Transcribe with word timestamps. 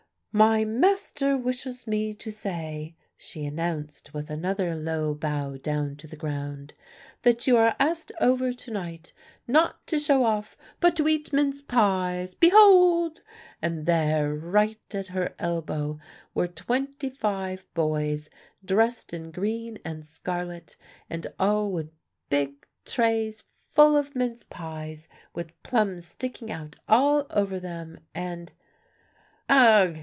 "'My 0.33 0.63
master 0.63 1.35
wishes 1.35 1.85
me 1.85 2.13
to 2.13 2.31
say,' 2.31 2.95
she 3.17 3.45
announced, 3.45 4.13
with 4.13 4.29
another 4.29 4.77
low 4.77 5.13
bow 5.13 5.57
down 5.57 5.97
to 5.97 6.07
the 6.07 6.15
ground, 6.15 6.73
'that 7.23 7.47
you 7.47 7.57
are 7.57 7.75
asked 7.81 8.13
over 8.21 8.53
to 8.53 8.71
night, 8.71 9.11
not 9.45 9.85
to 9.87 9.99
show 9.99 10.23
off, 10.23 10.55
but 10.79 10.95
to 10.95 11.09
eat 11.09 11.33
mince 11.33 11.61
pies. 11.61 12.33
Behold!' 12.33 13.19
And 13.61 13.85
there 13.85 14.33
right 14.33 14.79
at 14.95 15.07
her 15.07 15.35
elbow 15.37 15.99
were 16.33 16.47
twenty 16.47 17.09
five 17.09 17.65
boys 17.73 18.29
dressed 18.63 19.13
in 19.13 19.31
green 19.31 19.79
and 19.83 20.05
scarlet, 20.05 20.77
and 21.09 21.27
all 21.39 21.73
with 21.73 21.91
big 22.29 22.65
trays 22.85 23.43
full 23.73 23.97
of 23.97 24.15
mince 24.15 24.43
pies, 24.45 25.09
with 25.33 25.61
plums 25.61 26.05
sticking 26.07 26.49
out 26.49 26.77
all 26.87 27.27
over 27.31 27.59
them, 27.59 27.99
and" 28.15 28.53
"Ugh!" 29.49 29.97